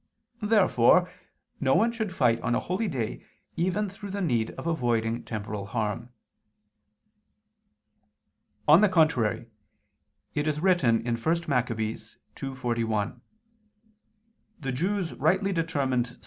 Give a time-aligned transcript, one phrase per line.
[0.41, 1.11] Therefore
[1.59, 3.23] no one should fight on a holy day
[3.55, 6.09] even through the need of avoiding temporal harm.
[8.67, 9.51] On the contrary,
[10.33, 11.13] It is written (1
[11.47, 11.67] Mac.
[11.67, 13.19] 2:41):
[14.61, 16.19] The Jews rightly determined